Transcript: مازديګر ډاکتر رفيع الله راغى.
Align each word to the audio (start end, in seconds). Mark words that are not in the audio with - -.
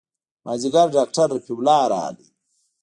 مازديګر 0.45 0.87
ډاکتر 0.95 1.27
رفيع 1.35 1.55
الله 1.59 1.81
راغى. 1.93 2.27